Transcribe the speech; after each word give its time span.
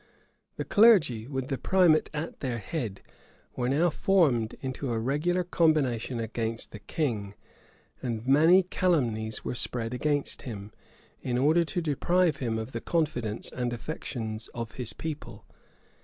The 0.55 0.65
clergy, 0.65 1.27
with 1.27 1.49
the 1.49 1.59
primate 1.59 2.09
at 2.11 2.39
their 2.39 2.57
head, 2.57 3.01
were 3.55 3.69
now 3.69 3.91
formed 3.91 4.55
into 4.59 4.91
a 4.91 4.97
regular 4.97 5.43
combination 5.43 6.19
against 6.19 6.71
the 6.71 6.79
king; 6.79 7.35
and 8.01 8.25
many 8.25 8.63
calumnies 8.63 9.45
were 9.45 9.53
spread 9.53 9.93
against 9.93 10.41
him, 10.41 10.71
in 11.21 11.37
order 11.37 11.63
to 11.65 11.81
deprive 11.83 12.37
him 12.37 12.57
of 12.57 12.71
the 12.71 12.81
confidence 12.81 13.51
and 13.51 13.73
affections 13.73 14.47
of 14.55 14.71
his 14.71 14.91
people. 14.91 15.45